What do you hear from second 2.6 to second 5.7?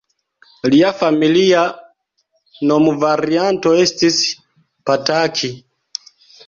nomvarianto estis Pataki.